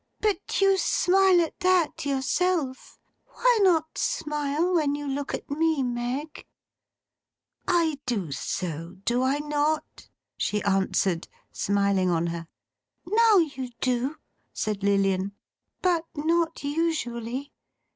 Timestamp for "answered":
10.63-11.27